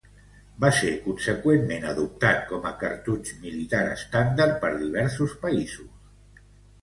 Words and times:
Va 0.63 0.69
ser 0.77 0.87
conseqüentment 1.01 1.83
adoptat 1.89 2.39
com 2.51 2.65
a 2.69 2.71
cartutx 2.83 3.35
militar 3.43 3.81
estàndard 3.91 4.57
per 4.65 4.71
diversos 4.79 5.35
països. 5.47 6.41